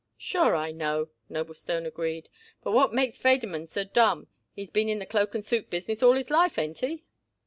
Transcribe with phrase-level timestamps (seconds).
[0.17, 2.27] "Sure, I know," Noblestone agreed.
[2.63, 4.25] "But what makes Federmann so dumb?
[4.51, 7.03] He's been in the cloak and suit business all his life, ain't he?"